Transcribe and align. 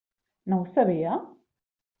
No 0.53 0.59
ho 0.61 0.65
sabia? 0.77 1.21